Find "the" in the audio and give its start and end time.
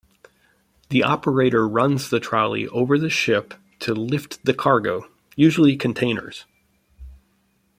0.89-1.03, 2.09-2.19, 2.97-3.07, 4.43-4.53